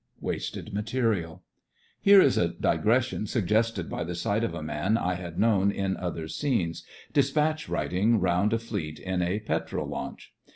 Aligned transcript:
WASTED 0.19 0.73
MATERIAL 0.73 1.43
Here 2.01 2.19
is 2.19 2.35
a 2.35 2.47
digression 2.47 3.27
suggested 3.27 3.87
by 3.87 4.03
the 4.03 4.15
sight 4.15 4.43
of 4.43 4.55
a 4.55 4.63
man 4.63 4.97
I 4.97 5.13
had 5.13 5.37
known 5.37 5.69
in 5.71 5.93
THE 5.93 5.99
FRINGES 5.99 5.99
OF 5.99 6.01
THE 6.01 6.01
FLEET 6.01 6.03
99 6.05 6.05
other 6.07 6.27
scenes, 6.73 6.85
despatch 7.13 7.69
riding 7.69 8.19
round 8.19 8.53
a 8.53 8.57
fleet 8.57 8.97
in 8.97 9.21
a 9.21 9.41
petrol 9.41 9.85
launch. 9.87 10.33